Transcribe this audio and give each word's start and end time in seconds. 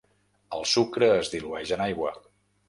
El 0.59 0.65
sucre 0.71 1.09
es 1.17 1.29
dilueix 1.35 1.75
en 1.77 1.85
aigua. 1.89 2.17